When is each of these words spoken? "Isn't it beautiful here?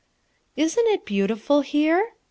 "Isn't 0.55 0.87
it 0.87 1.05
beautiful 1.05 1.61
here? 1.61 2.13